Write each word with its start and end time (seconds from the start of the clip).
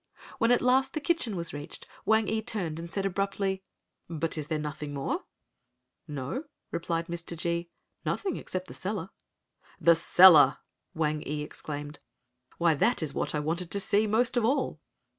When 0.39 0.49
at 0.49 0.63
last 0.63 0.93
the 0.93 0.99
kitchen 0.99 1.35
was 1.35 1.53
reached 1.53 1.85
Wang 2.07 2.27
ee 2.27 2.41
turned 2.41 2.79
and 2.79 2.89
said 2.89 3.05
abruptly, 3.05 3.61
"but 4.09 4.35
is 4.35 4.47
there 4.47 4.57
nothing 4.57 4.95
more?" 4.95 5.25
"No," 6.07 6.45
replied 6.71 7.05
Mr. 7.05 7.37
G——, 7.37 7.69
"nothing 8.03 8.35
except 8.35 8.67
the 8.67 8.73
cellar." 8.73 9.11
"The 9.79 9.93
cellar!" 9.93 10.57
Wang 10.95 11.21
ee 11.27 11.43
exclaimed, 11.43 11.99
"why 12.57 12.73
that 12.73 13.03
is 13.03 13.13
what 13.13 13.35
I 13.35 13.39
wanted 13.41 13.69
to 13.69 13.79
see 13.79 14.07
most 14.07 14.35
of 14.37 14.43
all." 14.43 14.79